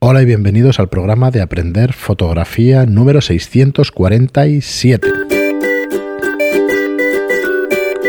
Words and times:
Hola 0.00 0.22
y 0.22 0.26
bienvenidos 0.26 0.78
al 0.78 0.88
programa 0.88 1.32
de 1.32 1.42
Aprender 1.42 1.92
Fotografía 1.92 2.86
número 2.86 3.20
647. 3.20 5.08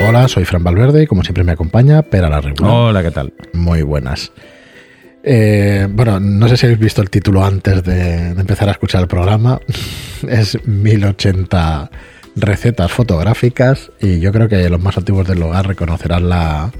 Hola, 0.07 0.27
soy 0.27 0.45
Fran 0.45 0.63
Valverde 0.63 1.01
y 1.01 1.07
como 1.07 1.23
siempre 1.23 1.43
me 1.43 1.51
acompaña 1.51 2.03
Pera 2.03 2.29
la 2.29 2.41
Regular. 2.41 2.71
Hola, 2.71 3.01
¿qué 3.01 3.09
tal? 3.09 3.33
Muy 3.53 3.81
buenas. 3.81 4.31
Eh, 5.23 5.87
bueno, 5.89 6.19
no 6.19 6.47
sé 6.47 6.57
si 6.57 6.67
habéis 6.67 6.79
visto 6.79 7.01
el 7.01 7.09
título 7.09 7.43
antes 7.43 7.83
de, 7.83 8.35
de 8.35 8.39
empezar 8.41 8.69
a 8.69 8.73
escuchar 8.73 9.01
el 9.01 9.07
programa. 9.07 9.59
es 10.29 10.63
1080 10.67 11.89
recetas 12.35 12.91
fotográficas 12.91 13.91
y 13.99 14.19
yo 14.19 14.31
creo 14.31 14.47
que 14.47 14.69
los 14.69 14.79
más 14.79 14.95
antiguos 14.95 15.27
del 15.27 15.41
hogar 15.41 15.67
reconocerán 15.67 16.29
la, 16.29 16.71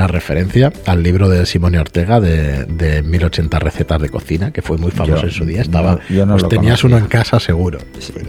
la 0.00 0.06
referencia 0.06 0.72
al 0.86 1.02
libro 1.02 1.28
de 1.28 1.44
Simone 1.44 1.78
Ortega 1.78 2.20
de, 2.20 2.64
de 2.64 3.02
1080 3.02 3.58
recetas 3.58 4.00
de 4.00 4.08
cocina, 4.08 4.50
que 4.50 4.62
fue 4.62 4.78
muy 4.78 4.90
famoso 4.90 5.20
Yo- 5.22 5.26
en 5.28 5.32
su 5.32 5.44
día. 5.44 5.60
Estaba, 5.60 5.98
yo 6.08 6.24
no 6.24 6.38
pues 6.38 6.48
tenías 6.48 6.80
conocía. 6.80 6.96
uno 6.96 7.04
en 7.04 7.10
casa 7.10 7.38
seguro. 7.38 7.78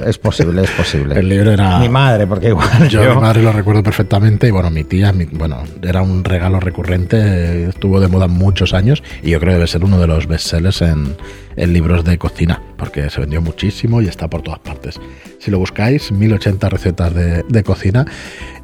Es 0.06 0.18
posible, 0.18 0.64
es 0.64 0.72
posible. 0.72 1.18
El 1.18 1.30
libro 1.30 1.52
era... 1.52 1.80
Mi 1.80 1.88
madre, 1.88 2.28
porque 2.28 2.50
igual 2.50 2.90
Yo, 2.90 3.16
mi 3.16 3.22
madre 3.22 3.42
lo 3.42 3.54
recuerdo 3.54 3.82
perfectamente 3.84 4.48
y 4.48 4.52
bueno, 4.52 4.70
mi 4.70 4.84
tía, 4.84 5.14
mi- 5.14 5.26
bueno, 5.26 5.64
era 5.82 6.02
un 6.02 6.26
regalo 6.26 6.60
recurrente, 6.60 7.70
estuvo 7.70 8.02
de 8.02 8.10
moda 8.10 8.28
muchos 8.28 8.74
años 8.74 9.02
y 9.24 9.30
yo 9.30 9.40
creo 9.40 9.52
que 9.52 9.56
debe 9.56 9.68
ser 9.68 9.84
uno 9.86 9.98
de 9.98 10.08
los 10.08 10.28
bestsellers 10.28 10.82
en, 10.82 11.16
en 11.56 11.74
libros 11.74 12.04
de 12.04 12.18
cocina, 12.18 12.62
porque 12.78 13.10
se 13.10 13.20
vendió 13.22 13.42
muchísimo 13.42 14.02
y 14.02 14.08
está 14.08 14.30
por 14.30 14.42
todas 14.42 14.60
partes. 14.60 15.00
Si 15.40 15.52
lo 15.52 15.60
buscáis, 15.60 16.12
1080 16.12 16.70
recetas 16.70 17.14
de, 17.14 17.44
de 17.44 17.64
cocina 17.64 18.06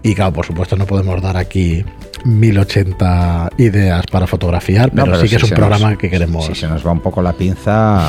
y 0.04 0.14
claro, 0.16 0.34
por 0.34 0.46
supuesto 0.46 0.76
no 0.76 0.86
podemos 0.86 1.22
dar 1.22 1.38
aquí 1.38 1.84
1080 2.26 3.50
ideas 3.58 4.06
para 4.12 4.28
fotografiar, 4.28 4.94
No, 4.94 5.04
pero, 5.06 5.18
sí 5.18 5.24
que 5.24 5.30
si 5.30 5.36
es 5.38 5.44
un 5.44 5.50
programa 5.52 5.90
nos- 5.92 5.98
que 6.00 6.10
queremos... 6.10 6.46
Si 6.46 6.56
se 6.56 6.68
nos 6.68 6.86
va 6.86 6.92
un 6.92 7.02
poco 7.02 7.22
la 7.22 7.34
pinza, 7.34 8.08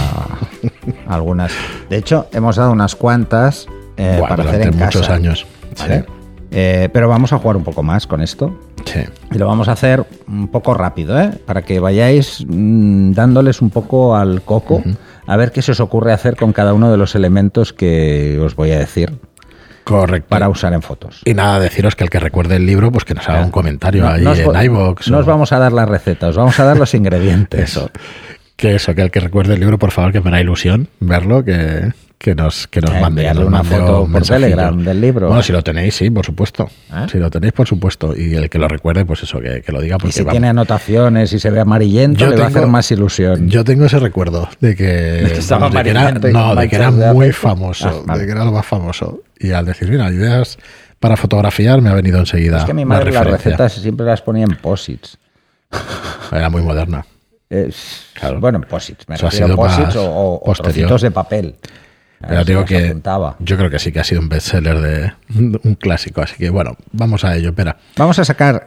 algunas... 1.09 1.52
De 1.90 1.96
hecho, 1.96 2.29
hemos 2.32 2.56
dado 2.56 2.73
unas 2.73 2.95
cuantas 2.95 3.66
eh, 3.96 4.16
Buah, 4.18 4.29
para 4.29 4.45
hacer 4.45 4.63
en 4.68 4.76
muchos 4.79 5.02
casa, 5.02 5.15
años. 5.15 5.46
¿vale? 5.79 6.04
Eh, 6.51 6.88
pero 6.92 7.09
vamos 7.09 7.32
a 7.32 7.38
jugar 7.38 7.57
un 7.57 7.65
poco 7.65 7.82
más 7.82 8.07
con 8.07 8.23
esto. 8.23 8.59
Sí. 8.93 9.01
Y 9.33 9.39
lo 9.39 9.47
vamos 9.47 9.69
a 9.69 9.73
hacer 9.73 10.05
un 10.27 10.49
poco 10.49 10.75
rápido, 10.75 11.21
¿eh? 11.21 11.31
Para 11.47 11.63
que 11.63 11.81
vayáis 11.81 12.45
mm, 12.47 13.13
dándoles 13.13 13.61
un 13.63 13.71
poco 13.71 14.17
al 14.17 14.43
coco, 14.43 14.83
a 15.27 15.37
ver 15.37 15.53
qué 15.53 15.63
se 15.63 15.73
os 15.73 15.81
ocurre 15.81 16.13
hacer 16.13 16.37
con 16.37 16.53
cada 16.53 16.73
uno 16.75 16.91
de 16.91 16.97
los 16.97 17.15
elementos 17.15 17.73
que 17.73 18.39
os 18.43 18.55
voy 18.57 18.71
a 18.73 18.79
decir 18.79 19.19
Correcto. 19.85 20.29
para 20.29 20.49
usar 20.49 20.73
en 20.73 20.83
fotos. 20.83 21.23
Y 21.25 21.35
nada, 21.35 21.59
deciros 21.61 21.95
que 21.97 22.05
el 22.05 22.11
que 22.11 22.21
recuerde 22.21 22.57
el 22.57 22.66
libro, 22.66 22.91
pues 22.93 23.05
que 23.05 23.15
nos 23.15 23.29
haga 23.29 23.43
un 23.45 23.51
comentario 23.51 24.03
No- 24.05 24.09
ahí 24.11 24.23
no 24.23 24.35
en 24.35 24.47
vo- 24.47 24.65
iVoox. 24.65 25.09
No 25.11 25.16
o- 25.19 25.21
os 25.21 25.27
vamos 25.27 25.53
a 25.53 25.59
dar 25.59 25.73
la 25.73 25.87
receta, 25.87 26.29
os 26.29 26.37
vamos 26.37 26.59
a 26.61 26.65
dar 26.65 26.77
los 26.79 26.95
ingredientes. 26.95 27.61
Eso. 27.61 27.91
Que 28.57 28.75
eso, 28.75 28.95
que 28.95 29.03
el 29.03 29.11
que 29.11 29.21
recuerde 29.21 29.55
el 29.55 29.61
libro, 29.61 29.79
por 29.79 29.91
favor, 29.93 30.13
que 30.13 30.21
me 30.21 30.31
da 30.31 30.41
ilusión 30.41 30.89
verlo, 31.01 31.45
que, 31.45 31.93
que 32.19 32.35
nos, 32.35 32.66
que 32.66 32.80
nos 32.80 32.91
Eh, 32.91 33.01
mande. 33.01 33.23
que 33.23 33.29
enviarle 33.29 33.51
nos 33.51 33.61
una 33.61 33.65
foto 33.65 34.02
un 34.02 34.13
por. 34.13 34.23
Telegram 34.23 34.85
del 34.85 35.01
libro. 35.01 35.29
Bueno, 35.29 35.43
si 35.43 35.52
lo 35.52 35.63
tenéis, 35.63 35.95
sí, 35.95 36.11
por 36.11 36.27
supuesto. 36.27 36.69
¿Eh? 36.93 37.07
Si 37.10 37.19
lo 37.19 37.30
tenéis, 37.30 37.52
por 37.52 37.66
supuesto. 37.69 38.13
Y 38.16 38.35
el 38.35 38.51
que 38.51 38.59
lo 38.59 38.66
recuerde, 38.66 39.05
pues 39.05 39.23
eso, 39.23 39.41
que, 39.41 39.63
que 39.63 39.71
lo 39.73 39.80
diga. 39.80 39.97
Y 39.97 39.99
Porque 40.01 40.13
si 40.13 40.21
vamos, 40.21 40.33
tiene 40.33 40.49
anotaciones 40.49 41.33
y 41.33 41.38
se 41.38 41.51
ve 41.51 41.60
amarillento, 41.60 42.19
Yo 42.21 42.30
le 42.30 42.37
va 42.37 42.45
a 42.45 42.49
hacer 42.49 42.66
más 42.66 42.91
ilusión. 42.91 43.49
Yo 43.49 43.63
tengo 43.65 43.85
ese 43.85 43.99
recuerdo 44.01 44.49
de 44.60 44.75
que, 44.75 44.85
De 44.85 45.38
estaba 45.38 45.71
de 45.71 45.91
era, 45.91 46.10
no, 46.13 46.55
de 46.57 46.69
que 46.69 46.77
era 46.77 46.91
muy 46.91 47.30
famoso, 47.33 47.88
Ah, 47.88 48.02
vale. 48.05 48.21
de 48.21 48.27
que 48.27 48.32
era 48.32 48.45
lo 48.45 48.51
más 48.53 48.66
famoso. 48.66 49.21
Y 49.38 49.53
al 49.53 49.65
decir, 49.66 49.88
mira, 49.88 50.10
ideas 50.10 50.59
para 50.99 51.16
fotografiar, 51.16 51.80
me 51.80 51.91
ha 51.91 51.95
venido 51.95 52.19
enseguida 52.19 52.59
es 52.59 52.65
que 52.65 52.75
mi 52.75 52.85
madre 52.85 53.13
las 53.13 53.25
recetas 53.25 53.75
siempre 53.75 54.05
las 54.05 54.21
ponía 54.23 54.43
en 54.45 54.57
posits. 54.57 55.16
Era 56.32 56.51
muy 56.51 56.63
moderna. 56.63 57.07
Es- 57.49 58.07
Claro. 58.15 58.41
Bueno, 58.41 58.59
en 58.59 58.65
posits. 58.65 59.09
Me 59.09 59.15
Eso 59.15 59.29
ha 59.29 59.30
refiero 59.30 59.55
posits 59.55 59.79
más 59.87 59.97
o, 59.97 60.10
o- 60.10 60.51
o 60.51 60.53
trocitos 60.55 61.03
de 61.03 61.10
papel. 61.13 61.55
Pero 62.21 62.45
digo 62.45 62.65
que 62.65 62.88
apuntaba. 62.88 63.37
yo 63.38 63.57
creo 63.57 63.71
que 63.71 63.79
sí 63.79 63.93
que 63.93 64.00
ha 64.00 64.05
sido 64.05 64.21
un 64.21 64.28
bestseller 64.28 64.81
de 64.81 65.12
un 65.37 65.77
clásico. 65.78 66.21
Así 66.21 66.37
que 66.37 66.50
bueno, 66.50 66.77
vamos 66.93 67.25
a 67.25 67.37
ello, 67.37 67.50
espera. 67.50 67.76
Vamos 67.97 68.19
a 68.19 68.25
sacar 68.25 68.66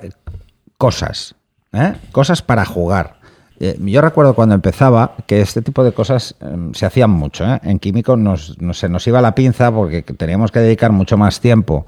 cosas, 0.77 1.35
¿eh? 1.73 1.93
cosas 2.11 2.41
para 2.41 2.65
jugar. 2.65 3.21
Eh, 3.59 3.77
yo 3.79 4.01
recuerdo 4.01 4.33
cuando 4.33 4.55
empezaba 4.55 5.15
que 5.27 5.41
este 5.41 5.61
tipo 5.61 5.83
de 5.83 5.91
cosas 5.91 6.35
eh, 6.41 6.45
se 6.73 6.85
hacían 6.85 7.11
mucho. 7.11 7.45
¿eh? 7.45 7.59
En 7.63 7.77
químico 7.77 8.17
nos, 8.17 8.59
no 8.59 8.73
se 8.73 8.89
nos 8.89 9.05
iba 9.05 9.21
la 9.21 9.35
pinza 9.35 9.71
porque 9.71 10.01
teníamos 10.01 10.51
que 10.51 10.59
dedicar 10.59 10.91
mucho 10.91 11.17
más 11.17 11.39
tiempo 11.41 11.85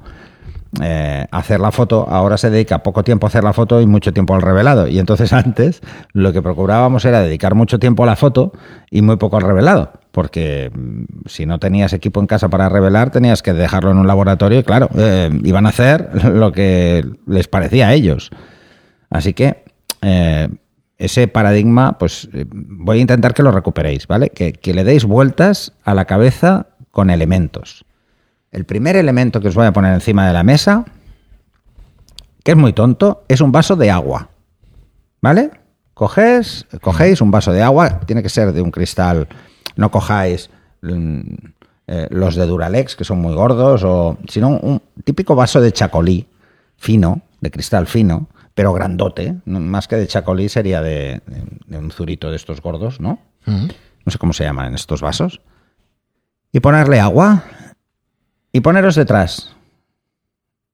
eh, 0.81 1.25
a 1.29 1.37
hacer 1.37 1.59
la 1.59 1.71
foto. 1.71 2.07
Ahora 2.09 2.37
se 2.37 2.49
dedica 2.49 2.83
poco 2.83 3.03
tiempo 3.03 3.25
a 3.25 3.29
hacer 3.29 3.43
la 3.43 3.53
foto 3.53 3.79
y 3.81 3.85
mucho 3.85 4.11
tiempo 4.13 4.33
al 4.35 4.41
revelado. 4.41 4.87
Y 4.87 4.99
entonces 4.99 5.33
antes 5.33 5.81
lo 6.13 6.33
que 6.33 6.41
procurábamos 6.41 7.05
era 7.05 7.21
dedicar 7.21 7.55
mucho 7.55 7.79
tiempo 7.79 8.03
a 8.03 8.05
la 8.07 8.15
foto 8.15 8.53
y 8.89 9.01
muy 9.01 9.17
poco 9.17 9.37
al 9.37 9.43
revelado. 9.43 9.93
Porque 10.13 10.71
mm, 10.71 11.25
si 11.25 11.47
no 11.47 11.59
tenías 11.59 11.91
equipo 11.91 12.21
en 12.21 12.27
casa 12.27 12.47
para 12.47 12.69
revelar, 12.69 13.09
tenías 13.09 13.41
que 13.41 13.51
dejarlo 13.51 13.89
en 13.89 13.97
un 13.97 14.05
laboratorio 14.05 14.59
y 14.59 14.63
claro, 14.63 14.89
eh, 14.95 15.31
iban 15.43 15.65
a 15.65 15.69
hacer 15.69 16.23
lo 16.31 16.51
que 16.51 17.03
les 17.25 17.47
parecía 17.47 17.87
a 17.87 17.93
ellos. 17.93 18.29
Así 19.09 19.33
que 19.33 19.63
eh, 20.03 20.49
ese 20.99 21.27
paradigma, 21.27 21.97
pues 21.97 22.29
eh, 22.31 22.45
voy 22.47 22.99
a 22.99 23.01
intentar 23.01 23.33
que 23.33 23.41
lo 23.41 23.51
recuperéis, 23.51 24.05
¿vale? 24.05 24.29
Que, 24.29 24.53
que 24.53 24.75
le 24.75 24.83
deis 24.83 25.03
vueltas 25.03 25.73
a 25.83 25.95
la 25.95 26.05
cabeza 26.05 26.67
con 26.91 27.09
elementos. 27.09 27.83
El 28.51 28.65
primer 28.65 28.95
elemento 28.95 29.41
que 29.41 29.47
os 29.47 29.55
voy 29.55 29.65
a 29.65 29.73
poner 29.73 29.95
encima 29.95 30.27
de 30.27 30.33
la 30.33 30.43
mesa, 30.43 30.85
que 32.43 32.51
es 32.51 32.57
muy 32.57 32.73
tonto, 32.73 33.23
es 33.27 33.41
un 33.41 33.51
vaso 33.51 33.75
de 33.75 33.89
agua. 33.89 34.29
¿Vale? 35.21 35.49
Cogéis, 35.95 36.67
cogéis 36.81 37.19
un 37.19 37.31
vaso 37.31 37.51
de 37.51 37.63
agua, 37.63 38.01
tiene 38.01 38.21
que 38.21 38.29
ser 38.29 38.51
de 38.51 38.61
un 38.61 38.69
cristal, 38.69 39.27
no 39.75 39.91
cojáis 39.91 40.49
mm, 40.81 41.19
eh, 41.87 42.07
los 42.11 42.35
de 42.35 42.45
Duralex, 42.45 42.95
que 42.95 43.03
son 43.03 43.19
muy 43.19 43.33
gordos, 43.33 43.83
o 43.83 44.17
sino 44.27 44.49
un 44.49 44.81
típico 45.03 45.35
vaso 45.35 45.59
de 45.61 45.71
chacolí, 45.71 46.27
fino, 46.77 47.21
de 47.41 47.51
cristal 47.51 47.87
fino, 47.87 48.27
pero 48.55 48.71
grandote, 48.73 49.35
más 49.45 49.87
que 49.87 49.95
de 49.97 50.07
chacolí 50.07 50.47
sería 50.49 50.81
de, 50.81 51.21
de- 51.25 51.43
de 51.65 51.77
un 51.77 51.91
zurito 51.91 52.29
de 52.29 52.35
estos 52.35 52.61
gordos, 52.61 52.99
¿no? 52.99 53.19
No 54.05 54.11
sé 54.11 54.17
cómo 54.17 54.33
se 54.33 54.43
llaman 54.43 54.73
estos 54.75 55.01
vasos. 55.01 55.41
Y 56.51 56.59
ponerle 56.59 56.99
agua 56.99 57.43
y 58.51 58.59
poneros 58.61 58.95
detrás. 58.95 59.55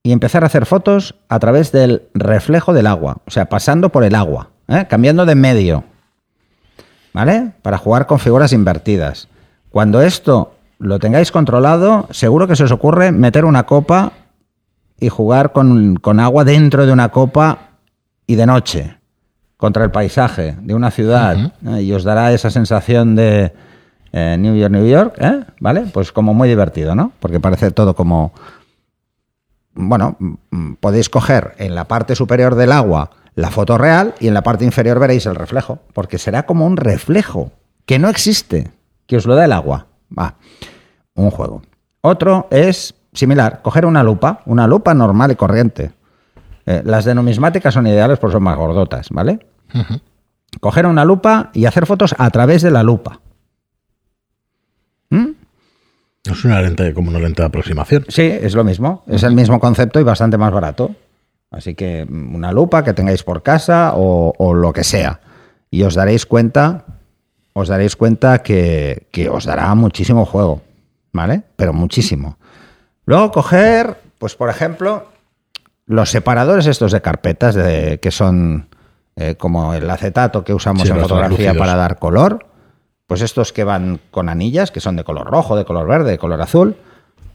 Y 0.03 0.11
empezar 0.11 0.43
a 0.43 0.47
hacer 0.47 0.65
fotos 0.65 1.15
a 1.29 1.39
través 1.39 1.71
del 1.71 2.03
reflejo 2.13 2.73
del 2.73 2.87
agua, 2.87 3.17
o 3.25 3.31
sea, 3.31 3.47
pasando 3.49 3.89
por 3.89 4.03
el 4.03 4.15
agua, 4.15 4.49
¿eh? 4.67 4.85
cambiando 4.89 5.25
de 5.25 5.35
medio. 5.35 5.83
¿Vale? 7.13 7.51
Para 7.61 7.77
jugar 7.77 8.05
con 8.05 8.19
figuras 8.19 8.53
invertidas. 8.53 9.27
Cuando 9.71 10.01
esto 10.01 10.53
lo 10.77 10.99
tengáis 10.99 11.31
controlado, 11.31 12.07
seguro 12.11 12.47
que 12.47 12.55
se 12.55 12.63
os 12.63 12.71
ocurre 12.71 13.11
meter 13.11 13.45
una 13.45 13.65
copa 13.65 14.13
y 14.99 15.09
jugar 15.09 15.51
con, 15.51 15.95
con 15.95 16.19
agua 16.19 16.43
dentro 16.43 16.85
de 16.85 16.91
una 16.91 17.09
copa 17.09 17.69
y 18.27 18.35
de 18.35 18.45
noche, 18.45 18.99
contra 19.57 19.83
el 19.83 19.91
paisaje 19.91 20.55
de 20.61 20.73
una 20.73 20.89
ciudad, 20.89 21.51
¿eh? 21.65 21.81
y 21.81 21.91
os 21.91 22.05
dará 22.05 22.31
esa 22.31 22.49
sensación 22.49 23.15
de 23.15 23.51
eh, 24.13 24.37
New 24.39 24.55
York, 24.55 24.71
New 24.71 24.87
York, 24.87 25.15
¿eh? 25.19 25.43
¿vale? 25.59 25.81
Pues 25.93 26.13
como 26.13 26.33
muy 26.33 26.47
divertido, 26.47 26.95
¿no? 26.95 27.11
Porque 27.19 27.41
parece 27.41 27.71
todo 27.71 27.93
como... 27.93 28.31
Bueno, 29.73 30.15
mm, 30.19 30.75
podéis 30.75 31.09
coger 31.09 31.55
en 31.57 31.75
la 31.75 31.85
parte 31.85 32.15
superior 32.15 32.55
del 32.55 32.71
agua 32.71 33.11
la 33.39 33.51
foto 33.51 33.77
real 33.77 34.15
y 34.19 34.27
en 34.27 34.33
la 34.33 34.43
parte 34.43 34.65
inferior 34.65 34.99
veréis 34.99 35.25
el 35.25 35.35
reflejo, 35.35 35.79
porque 35.93 36.17
será 36.17 36.45
como 36.45 36.65
un 36.65 36.75
reflejo 36.75 37.51
que 37.85 37.97
no 37.97 38.09
existe, 38.09 38.71
que 39.07 39.15
os 39.15 39.25
lo 39.25 39.35
da 39.35 39.45
el 39.45 39.53
agua. 39.53 39.87
Va, 40.17 40.35
un 41.15 41.31
juego. 41.31 41.61
Otro 42.01 42.47
es 42.51 42.95
similar, 43.13 43.61
coger 43.61 43.85
una 43.85 44.03
lupa, 44.03 44.41
una 44.45 44.67
lupa 44.67 44.93
normal 44.93 45.31
y 45.31 45.35
corriente. 45.35 45.91
Eh, 46.65 46.81
las 46.83 47.05
de 47.05 47.15
numismática 47.15 47.71
son 47.71 47.87
ideales 47.87 48.19
porque 48.19 48.33
son 48.33 48.43
más 48.43 48.57
gordotas, 48.57 49.09
¿vale? 49.09 49.39
Coger 50.59 50.85
una 50.85 51.05
lupa 51.05 51.49
y 51.53 51.65
hacer 51.65 51.85
fotos 51.85 52.13
a 52.17 52.29
través 52.31 52.61
de 52.61 52.71
la 52.71 52.83
lupa. 52.83 53.21
¿Mm? 55.11 55.29
Es 56.25 56.43
una 56.43 56.61
lente 56.61 56.93
como 56.93 57.09
una 57.09 57.19
lente 57.19 57.41
de 57.41 57.47
aproximación. 57.47 58.05
Sí, 58.09 58.23
es 58.23 58.53
lo 58.53 58.65
mismo. 58.65 59.03
Es 59.07 59.23
el 59.23 59.33
mismo 59.33 59.59
concepto 59.59 59.99
y 59.99 60.03
bastante 60.03 60.37
más 60.37 60.51
barato. 60.51 60.93
Así 61.51 61.75
que 61.75 62.05
mm, 62.05 62.35
una 62.35 62.51
lupa 62.51 62.83
que 62.83 62.93
tengáis 62.93 63.23
por 63.23 63.43
casa 63.43 63.93
o, 63.95 64.33
o 64.37 64.53
lo 64.53 64.73
que 64.73 64.83
sea. 64.83 65.19
Y 65.71 65.83
os 65.83 65.95
daréis 65.95 66.25
cuenta, 66.25 66.85
os 67.53 67.67
daréis 67.67 67.95
cuenta 67.95 68.41
que, 68.41 69.07
que 69.11 69.29
os 69.29 69.45
dará 69.45 69.73
muchísimo 69.75 70.25
juego. 70.25 70.61
¿Vale? 71.11 71.41
Pero 71.55 71.73
muchísimo. 71.73 72.37
Luego 73.05 73.31
coger, 73.31 73.97
pues 74.19 74.35
por 74.35 74.49
ejemplo, 74.49 75.07
los 75.87 76.11
separadores 76.11 76.67
estos 76.67 76.91
de 76.91 77.01
carpetas, 77.01 77.55
de, 77.55 77.99
que 77.99 78.11
son 78.11 78.67
eh, 79.15 79.35
como 79.35 79.73
el 79.73 79.89
acetato 79.89 80.43
que 80.43 80.53
usamos 80.53 80.83
Sí, 80.83 80.89
en 80.89 80.99
fotografía 80.99 81.55
para 81.55 81.75
dar 81.75 81.97
color. 81.97 82.45
Pues 83.07 83.21
estos 83.21 83.51
que 83.51 83.63
van 83.63 83.99
con 84.11 84.29
anillas, 84.29 84.69
que 84.69 84.79
son 84.79 84.95
de 84.95 85.03
color 85.03 85.25
rojo, 85.25 85.55
de 85.55 85.65
color 85.65 85.87
verde, 85.87 86.11
de 86.11 86.17
color 86.19 86.39
azul, 86.41 86.77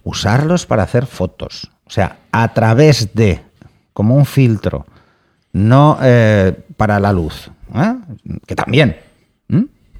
usarlos 0.04 0.66
para 0.66 0.84
hacer 0.84 1.06
fotos. 1.06 1.72
O 1.84 1.90
sea, 1.90 2.18
a 2.30 2.54
través 2.54 3.12
de, 3.14 3.43
como 3.94 4.14
un 4.14 4.26
filtro, 4.26 4.84
no 5.54 5.96
eh, 6.02 6.54
para 6.76 7.00
la 7.00 7.12
luz, 7.12 7.50
¿eh? 7.74 7.94
que 8.46 8.54
también. 8.54 8.96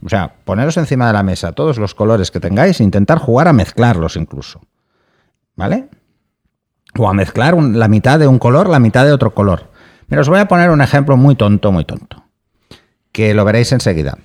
O 0.05 0.09
sea, 0.09 0.35
poneros 0.45 0.77
encima 0.77 1.07
de 1.07 1.15
la 1.15 1.23
mesa 1.23 1.53
todos 1.53 1.79
los 1.79 1.95
colores 1.95 2.31
que 2.31 2.39
tengáis 2.39 2.79
e 2.79 2.85
intentar 2.85 3.19
jugar 3.19 3.49
a 3.49 3.55
mezclarlos 3.55 4.17
incluso. 4.17 4.61
¿Vale? 5.57 5.89
O 6.99 7.09
a 7.09 7.15
mezclar 7.15 7.55
la 7.55 7.89
mitad 7.89 8.19
de 8.19 8.27
un 8.27 8.39
color, 8.39 8.69
la 8.69 8.81
mitad 8.81 9.07
de 9.07 9.13
otro 9.13 9.35
color. 9.35 9.71
Pero 10.07 10.21
os 10.21 10.29
voy 10.29 10.41
a 10.41 10.49
poner 10.49 10.71
un 10.71 10.83
ejemplo 10.83 11.17
muy 11.17 11.37
tonto, 11.37 11.73
muy 11.73 11.87
tonto. 11.87 12.23
Que 13.13 13.33
lo 13.33 13.45
veréis 13.45 13.73
enseguida. 13.73 14.19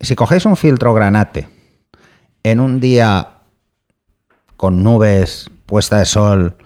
Si 0.00 0.16
cogéis 0.16 0.46
un 0.46 0.56
filtro 0.56 0.94
granate 0.94 1.48
en 2.42 2.58
un 2.58 2.80
día 2.80 3.40
con 4.56 4.82
nubes, 4.82 5.50
puesta 5.66 5.98
de 5.98 6.06
sol, 6.06 6.56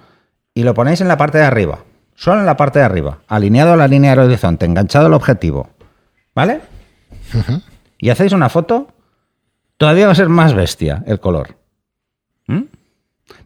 y 0.54 0.62
lo 0.62 0.74
ponéis 0.74 1.00
en 1.00 1.08
la 1.08 1.16
parte 1.16 1.38
de 1.38 1.44
arriba, 1.44 1.80
solo 2.14 2.40
en 2.40 2.46
la 2.46 2.56
parte 2.56 2.78
de 2.78 2.84
arriba, 2.84 3.18
alineado 3.28 3.72
a 3.72 3.76
la 3.76 3.88
línea 3.88 4.10
del 4.10 4.26
horizonte, 4.26 4.66
enganchado 4.66 5.06
al 5.06 5.14
objetivo, 5.14 5.70
¿vale? 6.34 6.60
Y 7.98 8.10
hacéis 8.10 8.32
una 8.32 8.48
foto, 8.48 8.88
todavía 9.76 10.06
va 10.06 10.12
a 10.12 10.16
ser 10.16 10.28
más 10.28 10.54
bestia 10.54 11.02
el 11.06 11.20
color. 11.20 11.56
¿Mm? 12.46 12.62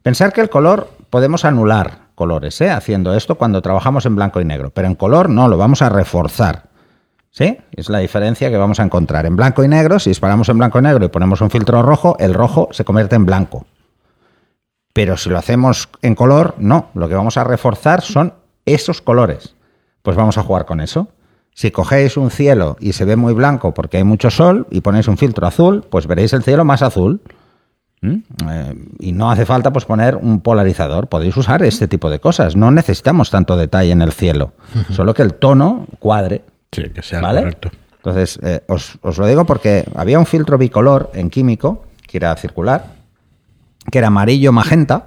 Pensar 0.03 0.33
que 0.33 0.41
el 0.41 0.51
color 0.51 0.91
podemos 1.11 1.45
anular 1.45 2.09
colores, 2.15 2.61
¿eh? 2.61 2.71
Haciendo 2.71 3.15
esto 3.15 3.37
cuando 3.37 3.63
trabajamos 3.63 4.05
en 4.05 4.17
blanco 4.17 4.41
y 4.41 4.45
negro, 4.45 4.71
pero 4.71 4.89
en 4.89 4.97
color 4.97 5.31
no, 5.31 5.49
lo 5.49 5.57
vamos 5.57 5.83
a 5.83 5.89
reforzar. 5.89 6.65
¿Sí? 7.31 7.57
Es 7.73 7.89
la 7.89 7.99
diferencia 7.99 8.51
que 8.51 8.57
vamos 8.57 8.81
a 8.81 8.83
encontrar. 8.83 9.27
En 9.27 9.37
blanco 9.37 9.63
y 9.63 9.69
negro, 9.69 9.99
si 9.99 10.11
disparamos 10.11 10.49
en 10.49 10.59
blanco 10.59 10.79
y 10.79 10.83
negro 10.83 11.05
y 11.05 11.09
ponemos 11.09 11.41
un 11.41 11.51
filtro 11.51 11.83
rojo, 11.83 12.17
el 12.19 12.35
rojo 12.35 12.69
se 12.73 12.85
convierte 12.85 13.15
en 13.17 13.27
blanco. 13.27 13.67
Pero 14.93 15.17
si 15.17 15.31
lo 15.31 15.39
hacemos 15.39 15.89
en 16.03 16.17
color, 16.17 16.55
no. 16.59 16.89
Lo 16.95 17.09
que 17.09 17.15
vamos 17.15 17.37
a 17.37 17.45
reforzar 17.45 18.01
son 18.01 18.33
esos 18.75 19.03
colores. 19.03 19.55
Pues 20.03 20.17
vamos 20.17 20.39
a 20.39 20.43
jugar 20.43 20.65
con 20.65 20.81
eso. 20.81 21.09
Si 21.55 21.71
cogéis 21.71 22.17
un 22.17 22.31
cielo 22.31 22.77
y 22.81 22.93
se 22.93 23.05
ve 23.05 23.17
muy 23.17 23.35
blanco 23.35 23.75
porque 23.75 23.97
hay 23.97 24.05
mucho 24.05 24.31
sol 24.31 24.67
y 24.71 24.81
ponéis 24.81 25.09
un 25.09 25.19
filtro 25.19 25.47
azul, 25.47 25.85
pues 25.91 26.07
veréis 26.07 26.33
el 26.33 26.43
cielo 26.43 26.65
más 26.65 26.83
azul. 26.83 27.21
¿Mm? 28.01 28.15
Eh, 28.49 28.75
y 29.01 29.13
no 29.13 29.29
hace 29.31 29.45
falta 29.45 29.73
pues 29.73 29.85
poner 29.85 30.15
un 30.17 30.41
polarizador. 30.41 31.09
Podéis 31.09 31.37
usar 31.37 31.63
este 31.65 31.89
tipo 31.89 32.11
de 32.11 32.21
cosas. 32.21 32.55
No 32.55 32.71
necesitamos 32.71 33.31
tanto 33.31 33.57
detalle 33.57 33.91
en 33.91 34.03
el 34.03 34.13
cielo. 34.13 34.53
Solo 34.91 35.15
que 35.15 35.23
el 35.23 35.35
tono 35.35 35.87
cuadre. 35.99 36.45
Sí, 36.71 36.85
que 36.91 37.03
sea 37.03 37.21
¿Vale? 37.21 37.41
correcto. 37.41 37.71
Entonces, 37.97 38.39
eh, 38.43 38.63
os, 38.69 38.99
os 39.03 39.19
lo 39.19 39.27
digo 39.27 39.45
porque 39.45 39.85
había 39.97 40.21
un 40.21 40.27
filtro 40.27 40.57
bicolor 40.59 41.11
en 41.15 41.29
químico, 41.29 41.87
que 42.07 42.19
era 42.19 42.35
circular, 42.37 42.87
que 43.91 43.99
era 43.99 44.07
amarillo 44.07 44.53
magenta, 44.53 45.07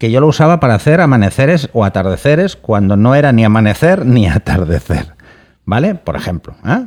que 0.00 0.10
yo 0.10 0.18
lo 0.20 0.26
usaba 0.28 0.58
para 0.60 0.74
hacer 0.74 1.00
amaneceres 1.00 1.68
o 1.74 1.84
atardeceres 1.84 2.56
cuando 2.56 2.96
no 2.96 3.14
era 3.14 3.30
ni 3.32 3.44
amanecer 3.44 4.04
ni 4.14 4.26
atardecer. 4.26 5.14
¿Vale? 5.64 5.94
Por 5.94 6.16
ejemplo. 6.16 6.56
¿eh? 6.66 6.86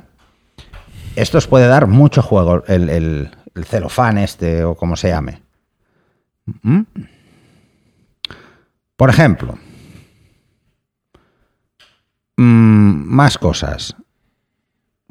Esto 1.15 1.37
os 1.37 1.47
puede 1.47 1.67
dar 1.67 1.87
mucho 1.87 2.21
juego, 2.21 2.63
el, 2.67 2.89
el- 2.89 3.31
el 3.55 3.65
celofán 3.65 4.17
este 4.17 4.63
o 4.63 4.73
como 4.75 4.95
se 4.95 5.09
llame. 5.09 5.43
¿Mm? 6.63 6.81
Por 8.97 9.11
ejemplo, 9.11 9.59
mm, 12.37 13.03
más 13.05 13.37
cosas. 13.37 13.95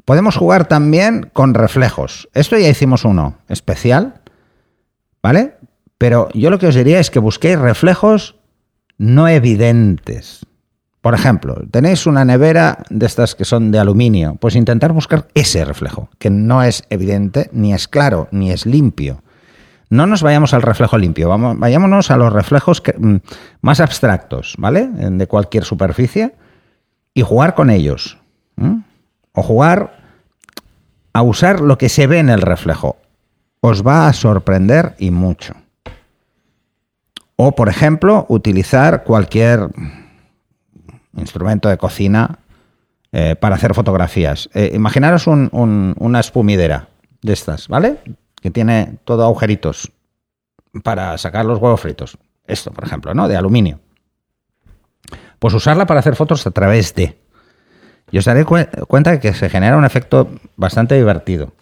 Podemos 0.05 0.35
jugar 0.35 0.67
también 0.67 1.29
con 1.31 1.53
reflejos. 1.53 2.27
Esto 2.33 2.57
ya 2.57 2.67
hicimos 2.67 3.05
uno 3.05 3.37
especial, 3.47 4.21
¿vale? 5.21 5.55
Pero 6.03 6.27
yo 6.33 6.49
lo 6.49 6.59
que 6.59 6.67
os 6.67 6.75
diría 6.75 6.99
es 6.99 7.09
que 7.09 7.19
busquéis 7.19 7.57
reflejos 7.57 8.35
no 8.97 9.29
evidentes. 9.29 10.45
Por 10.99 11.13
ejemplo, 11.13 11.55
tenéis 11.71 12.05
una 12.05 12.25
nevera 12.25 12.79
de 12.89 13.05
estas 13.05 13.35
que 13.35 13.45
son 13.45 13.71
de 13.71 13.79
aluminio, 13.79 14.35
pues 14.41 14.57
intentar 14.57 14.91
buscar 14.91 15.29
ese 15.33 15.63
reflejo, 15.63 16.09
que 16.19 16.29
no 16.29 16.61
es 16.61 16.83
evidente, 16.89 17.49
ni 17.53 17.73
es 17.73 17.87
claro, 17.87 18.27
ni 18.31 18.51
es 18.51 18.65
limpio. 18.65 19.23
No 19.89 20.05
nos 20.05 20.21
vayamos 20.21 20.53
al 20.53 20.63
reflejo 20.63 20.97
limpio, 20.97 21.29
vamos, 21.29 21.57
vayámonos 21.57 22.11
a 22.11 22.17
los 22.17 22.33
reflejos 22.33 22.83
mm, 22.97 23.15
más 23.61 23.79
abstractos, 23.79 24.55
¿vale? 24.57 24.89
De 24.89 25.27
cualquier 25.27 25.63
superficie 25.63 26.35
y 27.13 27.21
jugar 27.21 27.55
con 27.55 27.69
ellos. 27.69 28.17
O 29.31 29.41
jugar 29.41 30.01
a 31.13 31.21
usar 31.21 31.61
lo 31.61 31.77
que 31.77 31.87
se 31.87 32.07
ve 32.07 32.19
en 32.19 32.27
el 32.27 32.41
reflejo. 32.41 32.97
Os 33.61 33.87
va 33.87 34.07
a 34.07 34.11
sorprender 34.11 34.95
y 34.99 35.09
mucho. 35.09 35.62
O, 37.35 37.53
por 37.53 37.69
ejemplo, 37.69 38.25
utilizar 38.29 39.03
cualquier 39.03 39.69
instrumento 41.17 41.69
de 41.69 41.77
cocina 41.77 42.39
eh, 43.11 43.35
para 43.35 43.55
hacer 43.55 43.73
fotografías. 43.73 44.49
Eh, 44.53 44.71
imaginaros 44.73 45.27
un- 45.27 45.49
un- 45.51 45.95
una 45.99 46.19
espumidera 46.19 46.89
de 47.21 47.33
estas, 47.33 47.67
¿vale? 47.67 47.97
Que 48.41 48.49
tiene 48.51 48.97
todo 49.05 49.23
agujeritos 49.23 49.91
para 50.83 51.17
sacar 51.17 51.45
los 51.45 51.59
huevos 51.59 51.79
fritos. 51.81 52.17
Esto, 52.47 52.71
por 52.71 52.83
ejemplo, 52.85 53.13
¿no? 53.13 53.27
De 53.27 53.37
aluminio. 53.37 53.79
Pues 55.39 55.53
usarla 55.53 55.85
para 55.85 55.99
hacer 55.99 56.15
fotos 56.15 56.45
a 56.47 56.51
través 56.51 56.95
de. 56.95 57.17
Y 58.11 58.17
os 58.17 58.25
daré 58.25 58.45
cue- 58.45 58.69
cuenta 58.87 59.11
de 59.11 59.19
que 59.19 59.33
se 59.33 59.49
genera 59.49 59.77
un 59.77 59.85
efecto 59.85 60.29
bastante 60.55 60.95
divertido. 60.95 61.53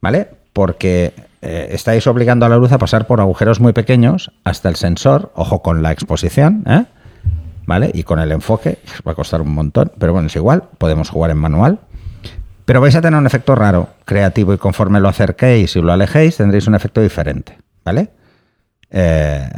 ¿Vale? 0.00 0.28
Porque 0.52 1.12
eh, 1.42 1.68
estáis 1.70 2.06
obligando 2.06 2.46
a 2.46 2.48
la 2.48 2.56
luz 2.56 2.72
a 2.72 2.78
pasar 2.78 3.06
por 3.06 3.20
agujeros 3.20 3.60
muy 3.60 3.72
pequeños 3.72 4.32
hasta 4.44 4.68
el 4.68 4.76
sensor. 4.76 5.32
Ojo 5.34 5.62
con 5.62 5.82
la 5.82 5.92
exposición, 5.92 6.64
¿eh? 6.66 6.84
¿Vale? 7.66 7.90
Y 7.94 8.04
con 8.04 8.20
el 8.20 8.30
enfoque, 8.32 8.78
va 9.06 9.12
a 9.12 9.14
costar 9.14 9.40
un 9.40 9.52
montón, 9.52 9.92
pero 9.98 10.12
bueno, 10.12 10.28
es 10.28 10.36
igual, 10.36 10.64
podemos 10.78 11.10
jugar 11.10 11.30
en 11.32 11.38
manual. 11.38 11.80
Pero 12.64 12.80
vais 12.80 12.94
a 12.94 13.00
tener 13.00 13.18
un 13.18 13.26
efecto 13.26 13.54
raro, 13.54 13.88
creativo, 14.04 14.54
y 14.54 14.58
conforme 14.58 15.00
lo 15.00 15.08
acerquéis 15.08 15.76
y 15.76 15.82
lo 15.82 15.92
alejéis, 15.92 16.36
tendréis 16.36 16.66
un 16.66 16.74
efecto 16.74 17.00
diferente. 17.00 17.58
¿Vale? 17.84 18.10
Eh, 18.90 19.48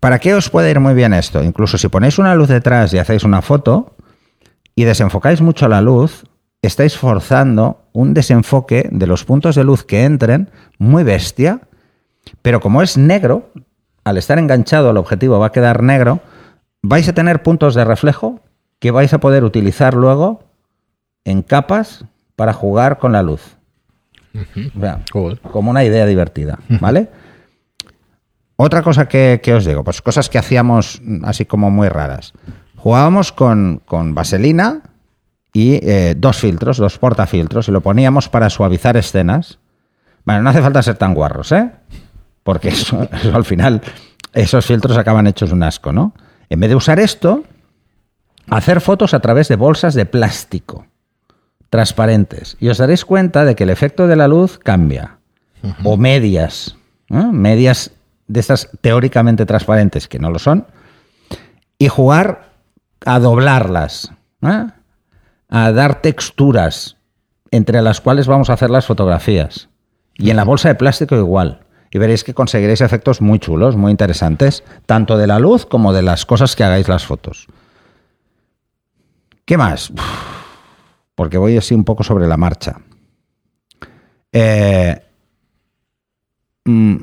¿Para 0.00 0.18
qué 0.18 0.34
os 0.34 0.50
puede 0.50 0.70
ir 0.70 0.80
muy 0.80 0.94
bien 0.94 1.14
esto? 1.14 1.42
Incluso 1.42 1.78
si 1.78 1.88
ponéis 1.88 2.18
una 2.18 2.34
luz 2.34 2.48
detrás 2.48 2.92
y 2.94 2.98
hacéis 2.98 3.24
una 3.24 3.42
foto 3.42 3.96
y 4.74 4.84
desenfocáis 4.84 5.40
mucho 5.40 5.68
la 5.68 5.80
luz, 5.80 6.24
estáis 6.62 6.96
forzando 6.96 7.84
un 7.92 8.14
desenfoque 8.14 8.88
de 8.90 9.06
los 9.06 9.24
puntos 9.24 9.54
de 9.54 9.64
luz 9.64 9.84
que 9.84 10.04
entren 10.04 10.50
muy 10.78 11.04
bestia, 11.04 11.60
pero 12.42 12.60
como 12.60 12.82
es 12.82 12.96
negro, 12.96 13.50
al 14.04 14.18
estar 14.18 14.38
enganchado 14.38 14.90
al 14.90 14.96
objetivo 14.96 15.38
va 15.38 15.46
a 15.46 15.52
quedar 15.52 15.82
negro, 15.82 16.20
vais 16.82 17.08
a 17.08 17.14
tener 17.14 17.42
puntos 17.42 17.74
de 17.74 17.84
reflejo 17.84 18.40
que 18.78 18.90
vais 18.90 19.12
a 19.12 19.18
poder 19.18 19.44
utilizar 19.44 19.94
luego 19.94 20.44
en 21.24 21.42
capas 21.42 22.04
para 22.36 22.52
jugar 22.52 22.98
con 22.98 23.12
la 23.12 23.22
luz. 23.22 23.56
O 24.76 24.80
sea, 24.80 25.00
Joder. 25.12 25.40
como 25.40 25.70
una 25.70 25.84
idea 25.84 26.04
divertida, 26.04 26.58
¿vale? 26.80 27.08
Otra 28.56 28.82
cosa 28.82 29.08
que, 29.08 29.40
que 29.42 29.54
os 29.54 29.64
digo, 29.64 29.82
pues 29.82 30.02
cosas 30.02 30.28
que 30.28 30.38
hacíamos 30.38 31.00
así 31.24 31.46
como 31.46 31.70
muy 31.70 31.88
raras. 31.88 32.32
Jugábamos 32.76 33.32
con, 33.32 33.82
con 33.86 34.14
vaselina 34.14 34.82
y 35.56 35.80
eh, 35.82 36.14
dos 36.14 36.36
filtros, 36.36 36.76
dos 36.76 36.98
portafiltros, 36.98 37.66
y 37.68 37.72
lo 37.72 37.80
poníamos 37.80 38.28
para 38.28 38.50
suavizar 38.50 38.98
escenas. 38.98 39.58
Bueno, 40.26 40.42
no 40.42 40.50
hace 40.50 40.60
falta 40.60 40.82
ser 40.82 40.96
tan 40.96 41.14
guarros, 41.14 41.50
¿eh? 41.50 41.70
Porque 42.42 42.68
eso, 42.68 43.08
eso 43.12 43.34
al 43.34 43.46
final, 43.46 43.80
esos 44.34 44.66
filtros 44.66 44.98
acaban 44.98 45.26
hechos 45.26 45.52
un 45.52 45.62
asco, 45.62 45.94
¿no? 45.94 46.12
En 46.50 46.60
vez 46.60 46.68
de 46.68 46.76
usar 46.76 47.00
esto, 47.00 47.42
hacer 48.50 48.82
fotos 48.82 49.14
a 49.14 49.20
través 49.20 49.48
de 49.48 49.56
bolsas 49.56 49.94
de 49.94 50.04
plástico 50.04 50.84
transparentes. 51.70 52.58
Y 52.60 52.68
os 52.68 52.76
daréis 52.76 53.06
cuenta 53.06 53.46
de 53.46 53.54
que 53.54 53.64
el 53.64 53.70
efecto 53.70 54.06
de 54.06 54.16
la 54.16 54.28
luz 54.28 54.58
cambia. 54.58 55.20
O 55.84 55.96
medias. 55.96 56.76
¿eh? 57.08 57.28
Medias 57.32 57.92
de 58.28 58.40
estas 58.40 58.68
teóricamente 58.82 59.46
transparentes, 59.46 60.06
que 60.06 60.18
no 60.18 60.30
lo 60.30 60.38
son. 60.38 60.66
Y 61.78 61.88
jugar 61.88 62.52
a 63.06 63.18
doblarlas. 63.20 64.12
¿eh? 64.42 64.66
A 65.48 65.72
dar 65.72 66.02
texturas 66.02 66.96
entre 67.50 67.82
las 67.82 68.00
cuales 68.00 68.26
vamos 68.26 68.50
a 68.50 68.54
hacer 68.54 68.70
las 68.70 68.86
fotografías. 68.86 69.68
Y 70.14 70.30
en 70.30 70.36
la 70.36 70.44
bolsa 70.44 70.68
de 70.68 70.74
plástico 70.74 71.16
igual. 71.16 71.60
Y 71.90 71.98
veréis 71.98 72.24
que 72.24 72.34
conseguiréis 72.34 72.80
efectos 72.80 73.20
muy 73.20 73.38
chulos, 73.38 73.76
muy 73.76 73.90
interesantes, 73.90 74.64
tanto 74.86 75.16
de 75.16 75.26
la 75.26 75.38
luz 75.38 75.66
como 75.66 75.92
de 75.92 76.02
las 76.02 76.26
cosas 76.26 76.56
que 76.56 76.64
hagáis 76.64 76.88
las 76.88 77.06
fotos. 77.06 77.46
¿Qué 79.44 79.56
más? 79.56 79.92
Porque 81.14 81.38
voy 81.38 81.56
así 81.56 81.74
un 81.74 81.84
poco 81.84 82.02
sobre 82.02 82.26
la 82.26 82.36
marcha. 82.36 82.80
Eh, 84.32 85.00
mm, 86.64 86.96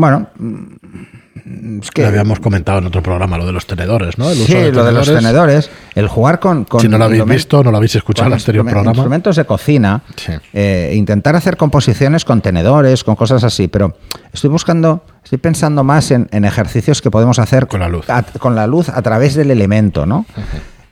bueno, 0.00 0.28
mm, 0.38 1.80
es 1.82 1.90
que... 1.90 2.02
Que 2.02 2.08
habíamos 2.08 2.40
comentado 2.40 2.78
en 2.78 2.86
otro 2.86 3.02
programa 3.02 3.38
lo 3.38 3.46
de 3.46 3.52
los 3.52 3.66
tenedores, 3.66 4.18
¿no? 4.18 4.30
El 4.30 4.38
uso 4.38 4.46
sí, 4.46 4.70
lo 4.72 4.84
de 4.84 4.92
los 4.92 5.06
tenedores, 5.06 5.70
el 5.94 6.08
jugar 6.08 6.40
con... 6.40 6.64
con 6.64 6.80
Si 6.80 6.88
no 6.88 6.98
lo 6.98 7.04
habéis 7.04 7.24
visto, 7.24 7.62
no 7.64 7.70
lo 7.70 7.76
habéis 7.78 7.94
escuchado 7.96 8.26
en 8.28 8.32
el 8.34 8.38
anterior 8.38 8.64
programa. 8.64 8.90
Instrumentos 8.90 9.36
de 9.36 9.44
cocina, 9.44 10.02
Sí. 10.16 10.32
eh, 10.52 10.92
intentar 10.96 11.36
hacer 11.36 11.56
composiciones 11.56 12.24
con 12.24 12.40
tenedores, 12.40 13.04
con 13.04 13.16
cosas 13.16 13.44
así, 13.44 13.68
pero 13.68 13.96
estoy 14.32 14.50
buscando, 14.50 15.04
estoy 15.24 15.38
pensando 15.38 15.84
más 15.84 16.10
en, 16.10 16.28
en 16.32 16.44
ejercicios 16.44 17.00
que 17.02 17.10
podemos 17.10 17.38
hacer 17.38 17.66
Con 17.66 17.80
la 17.80 17.88
luz. 17.88 18.08
a, 18.10 18.22
con 18.22 18.54
la 18.54 18.66
luz 18.66 18.88
a 18.88 19.00
través 19.02 19.34
del 19.34 19.50
elemento, 19.50 20.06
¿no? 20.06 20.26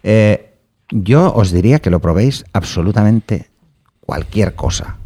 Eh, 0.03 0.55
yo 0.91 1.33
os 1.35 1.51
diría 1.51 1.81
que 1.81 1.91
lo 1.91 2.01
probéis 2.01 2.45
absolutamente 2.53 3.51
cualquier 4.01 4.55
cosa. 4.55 4.97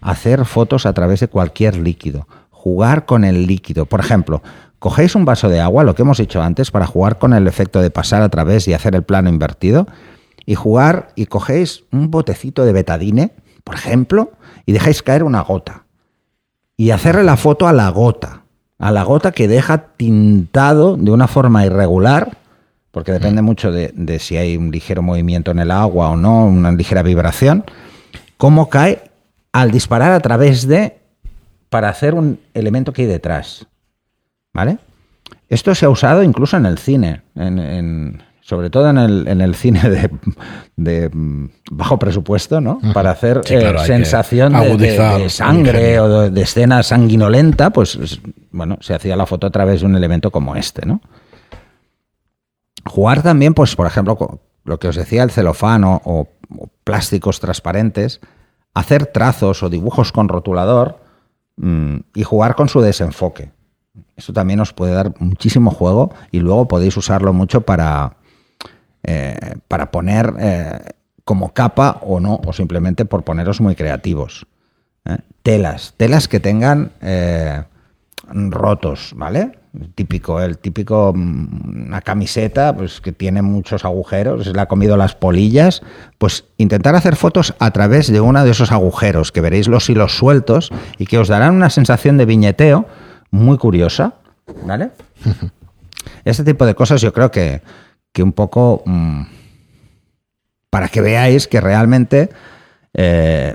hacer 0.00 0.44
fotos 0.44 0.84
a 0.86 0.92
través 0.92 1.20
de 1.20 1.28
cualquier 1.28 1.76
líquido, 1.76 2.28
jugar 2.64 3.04
con 3.04 3.24
el 3.24 3.46
líquido. 3.46 3.84
Por 3.84 4.00
ejemplo, 4.00 4.42
cogéis 4.78 5.14
un 5.14 5.26
vaso 5.26 5.50
de 5.50 5.60
agua, 5.60 5.84
lo 5.84 5.94
que 5.94 6.00
hemos 6.00 6.18
hecho 6.18 6.40
antes, 6.40 6.70
para 6.70 6.86
jugar 6.86 7.18
con 7.18 7.34
el 7.34 7.46
efecto 7.46 7.82
de 7.82 7.90
pasar 7.90 8.22
a 8.22 8.30
través 8.30 8.66
y 8.66 8.72
hacer 8.72 8.94
el 8.94 9.02
plano 9.02 9.28
invertido, 9.28 9.86
y 10.46 10.54
jugar 10.54 11.08
y 11.14 11.26
cogéis 11.26 11.84
un 11.92 12.10
botecito 12.10 12.64
de 12.64 12.72
betadine, 12.72 13.32
por 13.64 13.74
ejemplo, 13.74 14.32
y 14.64 14.72
dejáis 14.72 15.02
caer 15.02 15.24
una 15.24 15.42
gota. 15.42 15.84
Y 16.78 16.90
hacerle 16.90 17.22
la 17.22 17.36
foto 17.36 17.68
a 17.68 17.74
la 17.74 17.90
gota, 17.90 18.44
a 18.78 18.90
la 18.90 19.02
gota 19.02 19.32
que 19.32 19.46
deja 19.46 19.88
tintado 19.98 20.96
de 20.96 21.10
una 21.10 21.28
forma 21.28 21.66
irregular, 21.66 22.38
porque 22.92 23.12
depende 23.12 23.42
mucho 23.42 23.72
de, 23.72 23.92
de 23.94 24.18
si 24.18 24.38
hay 24.38 24.56
un 24.56 24.70
ligero 24.70 25.02
movimiento 25.02 25.50
en 25.50 25.58
el 25.58 25.70
agua 25.70 26.08
o 26.08 26.16
no, 26.16 26.46
una 26.46 26.72
ligera 26.72 27.02
vibración, 27.02 27.66
cómo 28.38 28.70
cae 28.70 29.02
al 29.52 29.70
disparar 29.70 30.12
a 30.12 30.20
través 30.20 30.66
de 30.66 31.03
para 31.68 31.88
hacer 31.88 32.14
un 32.14 32.40
elemento 32.54 32.92
que 32.92 33.02
hay 33.02 33.08
detrás. 33.08 33.66
¿Vale? 34.52 34.78
Esto 35.48 35.74
se 35.74 35.86
ha 35.86 35.90
usado 35.90 36.22
incluso 36.22 36.56
en 36.56 36.66
el 36.66 36.78
cine, 36.78 37.22
en, 37.34 37.58
en- 37.58 38.22
sobre 38.40 38.68
todo 38.68 38.90
en 38.90 38.98
el, 38.98 39.26
en 39.26 39.40
el 39.40 39.54
cine 39.54 39.88
de, 39.88 40.10
de, 40.76 41.08
mm, 41.08 41.48
bajo 41.70 41.98
presupuesto, 41.98 42.60
¿no? 42.60 42.78
Para 42.92 43.10
hacer 43.10 43.40
Sí, 43.44 43.54
eh, 43.54 43.60
claro, 43.60 43.78
sensación 43.86 44.52
de- 44.76 45.30
sangre 45.30 45.98
o 46.00 46.30
de, 46.30 46.40
escena 46.42 46.82
sanguinolenta, 46.82 47.70
pues 47.70 47.96
es- 47.96 48.20
bueno, 48.52 48.76
se 48.80 48.94
hacía 48.94 49.16
la 49.16 49.26
foto 49.26 49.46
a 49.46 49.50
través 49.50 49.80
de 49.80 49.86
un 49.86 49.96
elemento 49.96 50.30
como 50.30 50.56
este, 50.56 50.84
¿no? 50.86 51.00
Jugar 52.86 53.22
también, 53.22 53.54
pues, 53.54 53.74
por 53.76 53.86
ejemplo, 53.86 54.16
co- 54.16 54.40
lo 54.64 54.78
que 54.78 54.88
os 54.88 54.96
decía, 54.96 55.22
el 55.22 55.30
celofán 55.30 55.84
o, 55.84 56.28
plásticos 56.84 57.40
transparentes, 57.40 58.20
hacer 58.74 59.06
trazos 59.06 59.62
o 59.62 59.70
dibujos 59.70 60.12
con 60.12 60.28
rotulador 60.28 61.00
y 61.56 62.22
jugar 62.22 62.56
con 62.56 62.68
su 62.68 62.80
desenfoque. 62.80 63.52
Eso 64.16 64.32
también 64.32 64.60
os 64.60 64.72
puede 64.72 64.92
dar 64.92 65.14
muchísimo 65.20 65.70
juego 65.70 66.12
y 66.30 66.40
luego 66.40 66.68
podéis 66.68 66.96
usarlo 66.96 67.32
mucho 67.32 67.62
para, 67.62 68.16
eh, 69.02 69.56
para 69.68 69.90
poner 69.90 70.34
eh, 70.38 70.80
como 71.24 71.52
capa 71.52 71.98
o 72.02 72.20
no, 72.20 72.40
o 72.44 72.52
simplemente 72.52 73.04
por 73.04 73.24
poneros 73.24 73.60
muy 73.60 73.74
creativos. 73.74 74.46
¿eh? 75.04 75.18
Telas, 75.42 75.94
telas 75.96 76.28
que 76.28 76.40
tengan 76.40 76.92
rotos, 78.26 79.12
¿vale? 79.16 79.58
Típico, 79.96 80.40
el 80.40 80.58
típico, 80.58 81.12
mm, 81.14 81.86
una 81.86 82.00
camiseta 82.00 82.74
pues, 82.76 83.00
que 83.00 83.12
tiene 83.12 83.42
muchos 83.42 83.84
agujeros, 83.84 84.46
le 84.46 84.60
ha 84.60 84.66
comido 84.66 84.96
las 84.96 85.16
polillas, 85.16 85.82
pues 86.18 86.44
intentar 86.58 86.94
hacer 86.94 87.16
fotos 87.16 87.54
a 87.58 87.72
través 87.72 88.12
de 88.12 88.20
uno 88.20 88.44
de 88.44 88.50
esos 88.52 88.70
agujeros, 88.70 89.32
que 89.32 89.40
veréis 89.40 89.66
los 89.66 89.90
hilos 89.90 90.16
sueltos 90.16 90.70
y 90.98 91.06
que 91.06 91.18
os 91.18 91.28
darán 91.28 91.54
una 91.54 91.70
sensación 91.70 92.16
de 92.18 92.24
viñeteo 92.24 92.86
muy 93.30 93.58
curiosa, 93.58 94.14
¿vale? 94.64 94.90
Este 96.24 96.44
tipo 96.44 96.64
de 96.66 96.74
cosas 96.74 97.00
yo 97.00 97.12
creo 97.12 97.30
que, 97.30 97.62
que 98.12 98.22
un 98.22 98.32
poco 98.32 98.82
mm, 98.86 99.22
para 100.70 100.88
que 100.88 101.00
veáis 101.00 101.48
que 101.48 101.60
realmente 101.60 102.30
eh, 102.94 103.54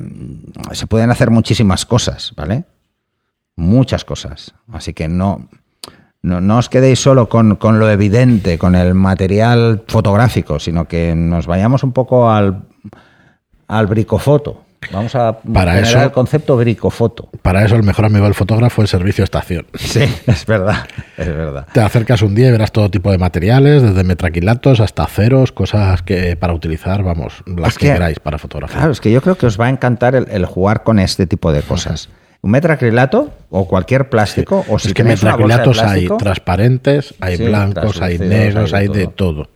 se 0.74 0.88
pueden 0.88 1.12
hacer 1.12 1.32
muchísimas 1.32 1.86
cosas, 1.86 2.34
¿vale? 2.36 2.66
Muchas 3.56 4.06
cosas. 4.06 4.54
Así 4.72 4.94
que 4.94 5.08
no, 5.08 5.50
no, 6.22 6.42
no 6.42 6.58
os 6.58 6.70
quedéis 6.70 7.00
solo 7.00 7.30
con, 7.30 7.56
con 7.56 7.80
lo 7.80 7.90
evidente, 7.90 8.58
con 8.58 8.76
el 8.76 8.94
material 8.94 9.84
fotográfico, 9.88 10.60
sino 10.60 10.86
que 10.86 11.16
nos 11.16 11.48
vayamos 11.48 11.84
un 11.84 11.94
poco 11.94 12.30
al, 12.30 12.64
al 13.68 13.88
bricofoto. 13.88 14.64
Vamos 14.94 15.14
a 15.14 15.40
Para 15.42 15.78
eso- 15.82 16.02
el 16.02 16.12
concepto 16.12 16.56
bricofoto. 16.56 17.28
Para 17.42 17.66
eso 17.66 17.76
el 17.76 17.84
mejor 17.84 18.06
amigo 18.06 18.24
del 18.24 18.34
fotógrafo 18.34 18.82
es 18.82 18.90
servicio 18.90 19.26
estación. 19.26 19.66
Sí, 19.76 20.00
es 20.26 20.46
verdad, 20.46 20.88
es 21.18 21.28
verdad. 21.28 21.68
Te 21.74 21.82
acercas 21.82 22.22
un 22.22 22.34
día 22.34 22.48
y 22.48 22.52
verás 22.52 22.72
todo 22.72 22.90
tipo 22.90 23.12
de 23.12 23.18
materiales, 23.18 23.82
desde 23.82 24.04
metraquilatos 24.06 24.80
hasta 24.80 25.06
ceros, 25.06 25.52
cosas 25.52 26.02
que 26.02 26.38
para 26.38 26.54
utilizar, 26.54 27.04
vamos, 27.04 27.44
las 27.46 27.74
Es 27.74 27.78
que, 27.78 27.88
que- 27.88 27.94
queráis 27.94 28.20
para 28.22 28.38
fotografía. 28.38 28.78
Claro, 28.78 28.92
es 28.94 29.02
que 29.02 29.12
yo 29.12 29.22
creo 29.22 29.36
que 29.36 29.48
os 29.48 29.60
va 29.60 29.66
a 29.66 29.70
encantar 29.70 30.16
el, 30.16 30.28
el 30.32 30.46
jugar 30.46 30.84
con 30.84 31.00
este 31.00 31.28
tipo 31.28 31.52
de 31.52 31.62
cosas. 31.62 32.08
Un 32.42 32.52
metracrilato 32.52 33.32
o 33.50 33.68
cualquier 33.68 34.10
plástico, 34.10 34.66
o 34.70 34.80
si 34.80 34.90
es 34.90 34.94
que 34.94 35.04
metraquilatos 35.04 35.82
hay 35.82 36.08
transparentes, 36.08 37.14
hay 37.20 37.38
Sí, 37.38 37.46
blancos, 37.46 38.02
hay 38.02 38.18
negros, 38.18 38.74
hay 38.74 38.88
hay 38.88 38.94
de 38.94 39.08
todo. 39.08 39.50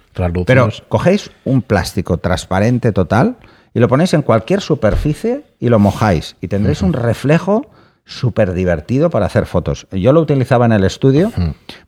Pero 0.45 0.69
cogéis 0.89 1.31
un 1.45 1.61
plástico 1.61 2.17
transparente 2.17 2.91
total 2.91 3.37
y 3.73 3.79
lo 3.79 3.87
ponéis 3.87 4.13
en 4.13 4.21
cualquier 4.21 4.61
superficie 4.61 5.43
y 5.59 5.69
lo 5.69 5.79
mojáis 5.79 6.35
y 6.41 6.47
tendréis 6.47 6.81
un 6.81 6.93
reflejo 6.93 7.71
súper 8.05 8.53
divertido 8.53 9.09
para 9.09 9.25
hacer 9.25 9.45
fotos. 9.45 9.87
Yo 9.91 10.13
lo 10.13 10.21
utilizaba 10.21 10.65
en 10.65 10.73
el 10.73 10.83
estudio 10.83 11.31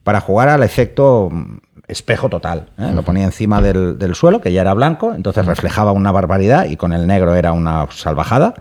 para 0.03 0.21
jugar 0.21 0.49
al 0.49 0.63
efecto 0.63 1.29
mm, 1.31 1.57
espejo 1.87 2.29
total. 2.29 2.69
¿eh? 2.77 2.91
Lo 2.93 3.03
ponía 3.03 3.25
encima 3.25 3.61
del, 3.61 3.97
del 3.99 4.15
suelo, 4.15 4.41
que 4.41 4.51
ya 4.51 4.61
era 4.61 4.73
blanco, 4.73 5.13
entonces 5.13 5.45
reflejaba 5.45 5.91
una 5.91 6.11
barbaridad 6.11 6.65
y 6.65 6.77
con 6.77 6.93
el 6.93 7.05
negro 7.05 7.35
era 7.35 7.51
una 7.51 7.87
salvajada. 7.91 8.53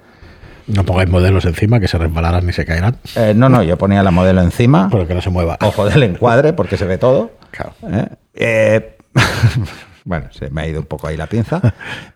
No 0.66 0.84
pongáis 0.84 1.08
modelos 1.10 1.44
encima 1.44 1.80
que 1.80 1.88
se 1.88 1.98
resbalarán 1.98 2.46
ni 2.46 2.52
se 2.52 2.64
caerán, 2.64 2.96
Eh, 3.16 3.32
no, 3.36 3.48
no, 3.48 3.62
yo 3.62 3.76
ponía 3.78 4.02
la 4.02 4.10
modelo 4.10 4.40
encima. 4.42 4.88
pero 4.92 5.06
que 5.06 5.14
no 5.14 5.20
se 5.20 5.30
mueva. 5.30 5.58
Ojo 5.62 5.84
del 5.86 6.02
encuadre, 6.02 6.52
porque 6.52 6.76
se 6.76 6.84
ve 6.86 6.98
todo. 6.98 7.32
Claro. 7.50 7.72
¿Eh? 7.90 8.08
Eh, 8.34 8.96
bueno, 10.04 10.28
se 10.32 10.50
me 10.50 10.62
ha 10.62 10.66
ido 10.68 10.80
un 10.80 10.86
poco 10.86 11.06
ahí 11.08 11.16
la 11.16 11.26
pinza. 11.26 11.60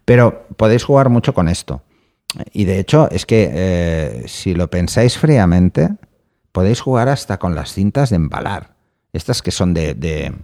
Pero 0.05 0.47
podéis 0.57 0.85
jugar 0.85 1.09
mucho 1.09 1.35
con 1.35 1.49
esto. 1.49 1.83
Y 2.53 2.65
de 2.65 2.79
hecho, 2.79 3.09
es 3.11 3.25
que 3.27 3.51
eh, 3.53 4.25
si 4.27 4.55
lo 4.55 4.69
pensáis 4.69 5.17
fríamente, 5.17 5.89
podéis 6.53 6.81
jugar 6.81 7.09
hasta 7.09 7.39
con 7.39 7.55
las 7.55 7.73
cintas 7.73 8.11
de 8.11 8.17
embalar. 8.17 8.75
Estas 9.13 9.41
que 9.43 9.51
son 9.51 9.73
de, 9.75 9.95
de- 9.95 10.35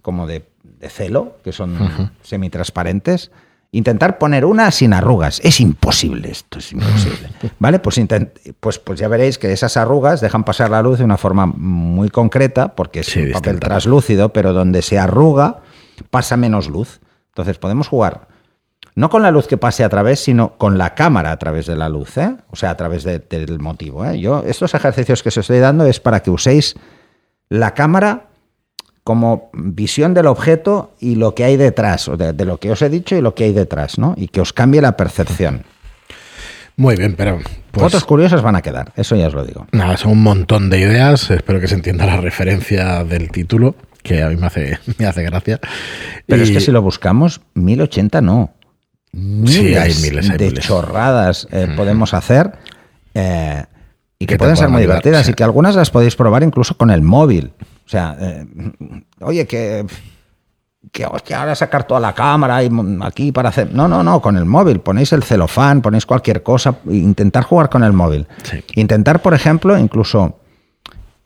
como 0.00 0.26
de, 0.26 0.48
de 0.62 0.88
celo, 0.88 1.36
que 1.44 1.52
son 1.52 2.10
semitransparentes. 2.22 3.30
Intentar 3.76 4.16
poner 4.18 4.44
una 4.46 4.70
sin 4.70 4.92
arrugas. 4.94 5.40
Es 5.44 5.60
imposible 5.60 6.30
esto, 6.30 6.58
es 6.58 6.72
imposible. 6.72 7.28
¿Vale? 7.58 7.78
Pues, 7.78 7.98
intent- 7.98 8.30
pues, 8.58 8.78
pues 8.78 8.98
ya 8.98 9.06
veréis 9.08 9.36
que 9.38 9.52
esas 9.52 9.76
arrugas 9.76 10.20
dejan 10.22 10.44
pasar 10.44 10.70
la 10.70 10.80
luz 10.80 10.98
de 10.98 11.04
una 11.04 11.18
forma 11.18 11.44
muy 11.46 12.08
concreta, 12.08 12.74
porque 12.74 13.00
es 13.00 13.06
Sí, 13.06 13.18
un 13.20 13.32
papel 13.32 13.52
distinta. 13.54 13.66
translúcido, 13.68 14.32
pero 14.32 14.52
donde 14.54 14.80
se 14.82 14.98
arruga 14.98 15.58
pasa 16.10 16.36
menos 16.36 16.68
luz. 16.68 17.00
Entonces 17.28 17.58
podemos 17.58 17.88
jugar 17.88 18.28
no 18.94 19.10
con 19.10 19.22
la 19.22 19.30
luz 19.30 19.46
que 19.46 19.58
pase 19.58 19.84
a 19.84 19.90
través, 19.90 20.20
sino 20.20 20.56
con 20.56 20.78
la 20.78 20.94
cámara 20.94 21.30
a 21.30 21.36
través 21.36 21.66
de 21.66 21.76
la 21.76 21.90
luz, 21.90 22.16
¿eh? 22.16 22.34
o 22.50 22.56
sea, 22.56 22.70
a 22.70 22.76
través 22.78 23.04
de- 23.04 23.18
del 23.18 23.58
motivo. 23.58 24.06
¿eh? 24.06 24.18
Yo, 24.18 24.42
estos 24.46 24.72
ejercicios 24.72 25.22
que 25.22 25.28
os 25.28 25.36
estoy 25.36 25.58
dando 25.58 25.84
es 25.84 26.00
para 26.00 26.20
que 26.22 26.30
uséis 26.30 26.76
la 27.50 27.74
cámara 27.74 28.25
como 29.06 29.50
visión 29.52 30.14
del 30.14 30.26
objeto 30.26 30.90
y 30.98 31.14
lo 31.14 31.32
que 31.32 31.44
hay 31.44 31.56
detrás, 31.56 32.08
o 32.08 32.16
de, 32.16 32.32
de 32.32 32.44
lo 32.44 32.58
que 32.58 32.72
os 32.72 32.82
he 32.82 32.88
dicho 32.88 33.14
y 33.14 33.20
lo 33.20 33.36
que 33.36 33.44
hay 33.44 33.52
detrás, 33.52 34.00
¿no? 34.00 34.14
Y 34.16 34.26
que 34.26 34.40
os 34.40 34.52
cambie 34.52 34.80
la 34.80 34.96
percepción. 34.96 35.62
Muy 36.74 36.96
bien, 36.96 37.14
pero 37.16 37.38
pues, 37.70 37.84
Fotos 37.84 38.04
curiosas 38.04 38.42
van 38.42 38.56
a 38.56 38.62
quedar, 38.62 38.92
eso 38.96 39.14
ya 39.14 39.28
os 39.28 39.34
lo 39.34 39.44
digo. 39.44 39.68
nada, 39.70 39.96
son 39.96 40.10
un 40.10 40.24
montón 40.24 40.70
de 40.70 40.80
ideas. 40.80 41.30
Espero 41.30 41.60
que 41.60 41.68
se 41.68 41.76
entienda 41.76 42.04
la 42.04 42.16
referencia 42.16 43.04
del 43.04 43.30
título, 43.30 43.76
que 44.02 44.24
a 44.24 44.28
mí 44.28 44.34
me 44.34 44.48
hace, 44.48 44.80
me 44.98 45.06
hace 45.06 45.22
gracia. 45.22 45.60
Pero 46.26 46.42
es 46.42 46.50
que 46.50 46.60
si 46.60 46.72
lo 46.72 46.82
buscamos, 46.82 47.42
1080 47.54 48.20
no. 48.22 48.54
Miles, 49.12 49.78
hay 49.78 49.94
miles, 50.02 50.30
hay 50.30 50.36
de 50.36 50.46
miles. 50.48 50.64
chorradas 50.66 51.46
eh, 51.52 51.68
podemos 51.76 52.12
hacer 52.12 52.58
eh, 53.14 53.62
y 54.18 54.26
que, 54.26 54.36
pueden 54.36 54.56
ser 54.56 54.68
muy 54.68 54.80
divertidas 54.80 55.26
sí. 55.26 55.30
y 55.30 55.34
que 55.34 55.44
algunas 55.44 55.76
las 55.76 55.90
podéis 55.90 56.16
probar 56.16 56.42
incluso 56.42 56.76
con 56.76 56.90
el 56.90 57.02
móvil. 57.02 57.52
O 57.86 57.88
sea, 57.88 58.16
eh, 58.18 58.44
oye, 59.20 59.46
que, 59.46 59.86
que, 60.90 61.06
que 61.24 61.34
ahora 61.34 61.54
sacar 61.54 61.86
toda 61.86 62.00
la 62.00 62.14
cámara 62.14 62.64
y 62.64 62.70
aquí 63.02 63.30
para 63.30 63.50
hacer... 63.50 63.72
No, 63.72 63.86
no, 63.86 64.02
no, 64.02 64.20
con 64.20 64.36
el 64.36 64.44
móvil. 64.44 64.80
Ponéis 64.80 65.12
el 65.12 65.22
celofán, 65.22 65.82
ponéis 65.82 66.04
cualquier 66.04 66.42
cosa, 66.42 66.76
intentar 66.86 67.44
jugar 67.44 67.70
con 67.70 67.84
el 67.84 67.92
móvil. 67.92 68.26
Sí. 68.42 68.64
Intentar, 68.74 69.22
por 69.22 69.34
ejemplo, 69.34 69.78
incluso 69.78 70.40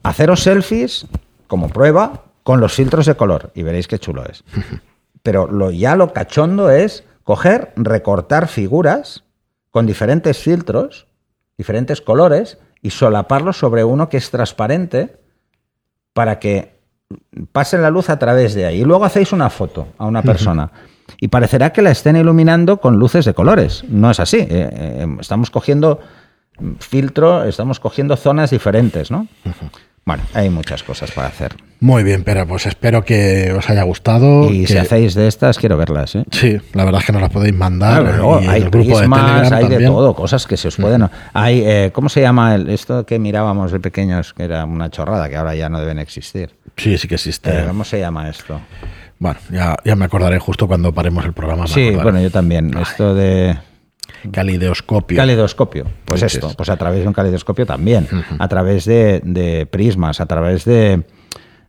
haceros 0.03 0.43
selfies 0.43 1.07
como 1.47 1.69
prueba 1.69 2.25
con 2.43 2.61
los 2.61 2.75
filtros 2.75 3.07
de 3.07 3.15
color 3.17 3.53
y 3.55 3.63
veréis 3.63 3.89
qué 3.89 3.99
chulo 3.99 4.25
es. 4.27 4.45
Pero 5.23 5.47
lo, 5.47 5.71
ya 5.71 5.97
lo 5.97 6.13
cachondo 6.13 6.71
es 6.71 7.05
coger, 7.25 7.73
recortar 7.77 8.49
figuras 8.49 9.25
con 9.71 9.87
diferentes 9.87 10.39
filtros, 10.39 11.07
diferentes 11.57 12.03
colores 12.03 12.59
y 12.83 12.91
solaparlos 12.91 13.59
sobre 13.59 13.85
uno 13.85 14.09
que 14.09 14.19
es 14.19 14.31
transparente 14.31 15.20
para 16.13 16.39
que 16.39 16.81
pase 17.53 17.79
la 17.79 17.91
luz 17.91 18.11
a 18.11 18.19
través 18.19 18.55
de 18.55 18.67
ahí. 18.67 18.81
Y 18.81 18.85
luego 18.85 19.05
hacéis 19.05 19.33
una 19.33 19.51
foto 19.51 19.89
a 19.99 20.07
una 20.07 20.23
persona. 20.23 20.71
Y 21.21 21.29
parecerá 21.29 21.73
que 21.73 21.83
la 21.83 21.91
estén 21.91 22.17
iluminando 22.17 22.81
con 22.81 22.99
luces 22.99 23.25
de 23.25 23.35
colores. 23.35 23.85
No 23.89 24.11
es 24.11 24.21
así. 24.21 24.39
Eh, 24.39 24.49
eh, 24.51 25.17
estamos 25.21 25.51
cogiendo 25.51 26.01
filtro, 26.79 27.45
estamos 27.45 27.81
cogiendo 27.81 28.17
zonas 28.17 28.51
diferentes, 28.51 29.11
¿no? 29.11 29.27
Bueno, 30.05 30.23
hay 30.35 30.51
muchas 30.51 30.83
cosas 30.83 31.11
para 31.13 31.29
hacer. 31.29 31.55
Muy 31.83 32.03
bien, 32.03 32.25
pero 32.25 32.47
pues 32.47 32.67
espero 32.67 33.05
que 33.05 33.53
os 33.57 33.71
haya 33.71 33.83
gustado. 33.85 34.51
Y 34.51 34.63
que- 34.63 34.73
si 34.73 34.77
hacéis 34.79 35.15
de 35.15 35.29
estas, 35.29 35.59
quiero 35.59 35.77
verlas. 35.79 36.15
¿eh? 36.15 36.25
Sí, 36.31 36.59
la 36.75 36.85
verdad 36.85 37.01
es 37.01 37.07
que 37.07 37.13
nos 37.13 37.23
las 37.23 37.31
podéis 37.31 37.55
mandar. 37.55 38.03
Claro, 38.03 38.41
y 38.43 38.47
hay 38.49 38.63
el 38.63 38.71
grupo 38.71 38.97
prismas, 38.99 39.51
hay 39.53 39.69
de 39.69 39.87
todo, 39.87 40.15
cosas 40.15 40.47
que 40.47 40.57
se 40.57 40.69
os 40.69 40.77
pueden. 40.77 41.09
Hay, 41.33 41.63
eh, 41.65 41.91
¿cómo 41.93 42.09
se 42.09 42.21
llama 42.21 42.55
el- 42.55 42.69
esto 42.69 43.07
que 43.07 43.19
mirábamos 43.19 43.73
de 43.73 43.81
pequeños, 43.81 44.35
que 44.35 44.43
era 44.45 44.65
una 44.65 44.91
chorrada, 44.91 45.29
que 45.29 45.37
ahora 45.37 45.55
ya 45.55 45.69
no 45.69 45.81
deben 45.81 45.99
existir? 45.99 46.51
Sí, 46.77 46.99
sí 46.99 47.09
que 47.09 47.15
existe. 47.15 47.51
Eh, 47.51 47.65
¿Cómo 47.67 47.85
se 47.85 47.99
llama 48.01 48.29
esto? 48.29 48.61
Bueno, 49.19 49.39
ya, 49.51 49.77
ya 49.85 49.97
me 49.97 50.05
acordaré 50.07 50.39
justo 50.39 50.67
cuando 50.67 50.93
paremos 50.93 51.25
el 51.25 51.33
programa. 51.35 51.67
Sí, 51.67 51.91
bueno, 51.91 52.21
yo 52.21 52.31
también. 52.31 52.77
Esto 52.79 53.15
de 53.15 53.57
Calideoscopio. 54.33 55.17
calidoscopio. 55.17 55.85
Pues 56.05 56.23
esto, 56.23 56.49
es. 56.49 56.57
pues 56.57 56.69
a 56.69 56.77
través 56.77 57.03
de 57.03 57.07
un 57.09 57.13
calidoscopio 57.15 57.67
también. 57.67 58.09
A 58.39 58.49
través 58.49 58.85
de, 58.85 59.21
de 59.25 59.67
prismas, 59.67 60.21
a 60.21 60.27
través 60.27 60.65
de. 60.65 61.03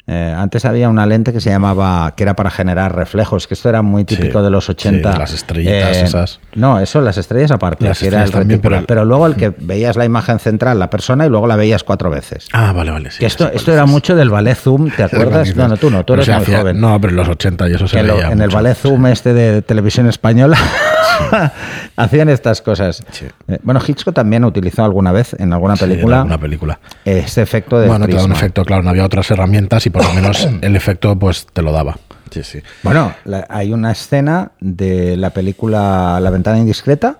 eh, 0.07 0.36
antes 0.36 0.65
había 0.65 0.89
una 0.89 1.05
lente 1.05 1.31
que 1.31 1.39
se 1.39 1.50
llamaba, 1.51 2.13
que 2.17 2.24
era 2.24 2.36
para 2.36 2.50
generar 2.50 2.95
reflejos, 2.95 3.48
que 3.48 3.53
esto 3.53 3.69
era 3.69 3.81
muy 3.81 4.03
típico 4.03 4.39
Sí, 4.39 4.43
de 4.43 4.50
los 4.50 4.67
80. 4.69 5.13
sí, 5.13 5.19
las 5.19 5.33
estrellitas 5.33 5.98
esas. 5.98 6.39
No, 6.55 6.79
eso, 6.79 7.00
las 7.01 7.17
estrellas 7.17 7.51
aparte, 7.51 7.86
Las 7.86 8.01
era 8.03 8.25
también, 8.25 8.60
pero 8.60 8.83
pero, 8.86 9.05
luego 9.05 9.27
el 9.27 9.36
que 9.36 9.53
veías 9.57 9.95
la 9.95 10.03
imagen 10.05 10.39
central, 10.39 10.79
la 10.79 10.89
persona, 10.89 11.25
y 11.25 11.29
luego 11.29 11.48
la 11.48 11.55
veías 11.55 11.83
cuatro 11.83 12.10
veces. 12.10 12.48
Ah, 12.51 12.74
vale, 12.74 12.91
vale. 12.91 13.12
sí, 13.12 13.19
que 13.19 13.25
esto, 13.27 13.50
esto 13.53 13.71
era 13.71 13.86
mucho 13.86 14.15
del 14.15 14.29
ballet 14.29 14.55
Zoom, 14.57 14.89
¿te 14.89 15.03
acuerdas? 15.03 15.55
No, 15.55 15.67
no, 15.67 15.77
tú 15.77 15.89
no, 15.89 16.03
tú 16.03 16.13
eres 16.13 16.25
se 16.25 16.33
muy 16.33 16.41
hacía- 16.43 16.60
joven. 16.60 16.81
No, 16.81 17.00
pero 17.00 17.12
en 17.12 17.17
los 17.17 17.29
80 17.29 17.69
y 17.69 17.74
eso 17.75 17.88
se 17.88 17.98
Que 17.98 18.03
lo- 18.03 18.15
veía 18.15 18.31
en 18.31 18.41
el 18.41 18.50
ballet 18.50 18.75
Zoom 18.75 19.05
este 19.07 19.33
de 19.33 19.62
televisión 19.62 20.07
española 20.07 20.57
hacían 21.95 22.29
estas 22.29 22.61
cosas. 22.61 23.03
Sí. 23.11 23.25
Eh, 23.47 23.59
Bueno, 23.63 23.79
Hitchcock 23.85 24.13
también 24.13 24.43
utilizó 24.43 24.83
alguna 24.83 25.11
vez 25.11 25.35
en 25.39 25.53
alguna 25.53 25.75
Sí, 25.75 25.85
película 25.85 26.23
una 26.23 26.37
película. 26.39 26.79
este 27.05 27.41
efecto 27.41 27.79
de 27.79 27.87
Bueno, 27.87 28.07
te 28.07 28.15
da 28.15 28.23
un 28.25 28.31
efecto, 28.31 28.63
claro, 28.65 28.83
no 28.83 28.89
había 28.89 29.05
otras 29.05 29.29
herramientas 29.31 29.85
y 29.85 29.89
por 29.89 30.03
lo 30.03 30.13
menos 30.13 30.47
el 30.61 30.75
efecto 30.75 31.17
pues 31.17 31.47
te 31.51 31.61
lo 31.61 31.71
daba. 31.71 31.97
Sí, 32.31 32.43
sí. 32.43 32.59
Bueno, 32.83 33.13
la- 33.25 33.45
hay 33.49 33.73
una 33.73 33.91
escena 33.91 34.51
de 34.61 35.17
la 35.17 35.31
película 35.31 36.19
La 36.21 36.29
ventana 36.29 36.57
indiscreta 36.59 37.19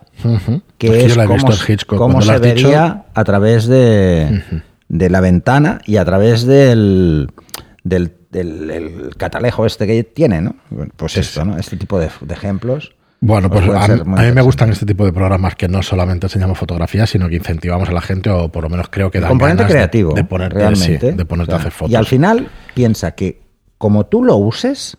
que 0.78 1.06
Es 1.06 1.18
que 1.18 1.26
cómo, 1.26 1.48
Hitchcock. 1.68 1.98
cómo 1.98 2.22
se 2.22 2.32
has 2.32 2.42
dicho, 2.42 2.68
vería 2.68 3.04
a 3.14 3.24
través 3.24 3.66
de, 3.68 4.44
de 4.88 5.10
la 5.10 5.20
ventana 5.20 5.82
y 5.86 5.98
a 5.98 6.06
través 6.06 6.46
del, 6.46 7.30
del, 7.84 8.14
del- 8.30 8.70
el 8.72 9.16
catalejo 9.18 9.66
este 9.66 9.86
que 9.88 10.04
tiene, 10.06 10.42
¿no? 10.42 10.56
Pues 10.96 11.18
esto, 11.18 11.44
¿no? 11.44 11.58
Este 11.58 11.76
tipo 11.76 12.00
de, 12.00 12.10
de 12.22 12.34
ejemplos. 12.34 12.94
Bueno, 13.24 13.52
pues 13.52 13.64
a, 13.70 13.88
mí 13.88 14.32
me 14.32 14.42
gustan 14.42 14.72
este 14.72 14.84
tipo 14.84 15.06
de 15.06 15.14
programas 15.14 15.54
que 15.56 15.68
no 15.68 15.84
solamente 15.84 16.26
enseñamos 16.26 16.58
fotografías, 16.58 17.08
sino 17.08 17.30
que 17.30 17.36
incentivamos 17.36 17.88
a 17.88 17.92
la 17.92 18.02
gente, 18.02 18.32
o 18.32 18.50
por 18.52 18.64
lo 18.64 18.70
menos 18.70 18.88
creo 18.90 19.12
que 19.12 19.20
dan 19.20 19.30
componente 19.30 19.62
ganas 19.62 19.70
de- 19.70 19.76
creativo, 19.76 20.14
de, 20.16 20.24
ponerte, 20.24 20.58
realmente. 20.58 21.12
sí, 21.12 21.16
de 21.16 21.26
ponerte 21.26 21.54
O 21.54 21.56
a 21.56 21.60
hacer 21.60 21.72
fotos. 21.72 21.92
Y 21.92 21.96
al 21.96 22.08
final 22.08 22.50
piensa 22.74 23.12
que 23.12 23.44
como 23.78 24.08
tú 24.08 24.24
lo 24.24 24.38
uses, 24.38 24.98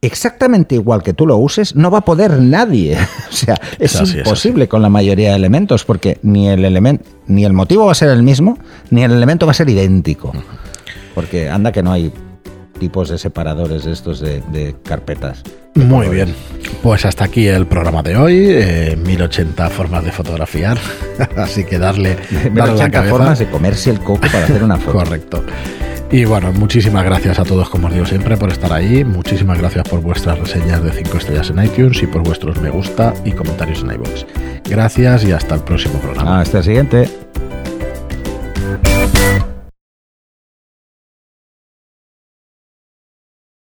exactamente 0.00 0.76
igual 0.76 1.02
que 1.02 1.14
tú 1.14 1.26
lo 1.26 1.36
uses, 1.36 1.74
no 1.74 1.90
va 1.90 1.98
a 1.98 2.04
poder 2.04 2.40
nadie. 2.40 2.96
O 3.28 3.32
sea, 3.32 3.54
es, 3.78 3.94
Es 3.94 4.00
así, 4.00 4.12
es 4.12 4.18
imposible 4.18 4.68
con 4.68 4.80
la 4.80 4.88
mayoría 4.88 5.30
de 5.30 5.36
elementos, 5.36 5.84
porque 5.84 6.18
ni 6.22 6.48
el 6.48 6.64
elemento, 6.64 7.04
ni 7.26 7.44
el 7.44 7.54
motivo 7.54 7.86
va 7.86 7.92
a 7.92 7.96
ser 7.96 8.10
el 8.10 8.22
mismo, 8.22 8.56
ni 8.90 9.02
el 9.02 9.10
elemento 9.10 9.46
va 9.46 9.50
a 9.50 9.54
ser 9.54 9.68
idéntico. 9.68 10.32
Porque 11.14 11.48
anda 11.48 11.72
que 11.72 11.82
no 11.82 11.90
hay 11.90 12.12
tipos 12.78 13.08
de 13.08 13.18
separadores 13.18 13.84
de 13.84 13.92
estos 13.92 14.20
de, 14.20 14.40
de 14.52 14.74
carpetas. 14.82 15.42
Muy 15.74 16.08
bien. 16.08 16.34
Pues 16.82 17.04
hasta 17.04 17.24
aquí 17.24 17.46
el 17.46 17.66
programa 17.66 18.02
de 18.02 18.16
hoy. 18.16 18.46
eh, 18.48 18.96
1080 19.00 19.68
formas 19.70 20.04
de 20.04 20.10
fotografiar. 20.12 20.78
Así 21.36 21.64
que 21.64 21.78
darle, 21.78 22.16
darle 22.32 22.50
la 22.54 22.64
80 22.74 22.90
cabeza. 22.90 23.10
formas 23.14 23.38
de 23.38 23.46
comerse 23.50 23.90
el 23.90 24.00
coco 24.00 24.20
para 24.20 24.44
hacer 24.44 24.62
una 24.64 24.76
foto. 24.78 24.98
Correcto. 24.98 25.44
Y 26.10 26.24
bueno, 26.24 26.52
muchísimas 26.54 27.04
gracias 27.04 27.38
a 27.38 27.44
todos, 27.44 27.68
como 27.68 27.88
os 27.88 27.92
digo 27.92 28.06
siempre, 28.06 28.36
por 28.38 28.50
estar 28.50 28.72
ahí. 28.72 29.04
Muchísimas 29.04 29.58
gracias 29.58 29.86
por 29.86 30.00
vuestras 30.00 30.38
reseñas 30.38 30.82
de 30.82 30.90
5 30.90 31.18
estrellas 31.18 31.50
en 31.50 31.62
iTunes 31.62 32.02
y 32.02 32.06
por 32.06 32.22
vuestros 32.22 32.58
me 32.62 32.70
gusta 32.70 33.12
y 33.26 33.32
comentarios 33.32 33.82
en 33.82 33.92
iVoox. 33.92 34.24
Gracias 34.70 35.24
y 35.24 35.32
hasta 35.32 35.54
el 35.56 35.60
próximo 35.60 35.98
programa. 36.00 36.40
Hasta 36.40 36.58
el 36.58 36.64
siguiente. 36.64 37.08